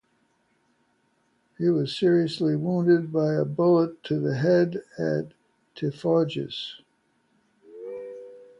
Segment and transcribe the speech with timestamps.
[1.59, 5.35] He was seriously wounded by a bullet to the head at
[5.75, 6.81] Tiffauges.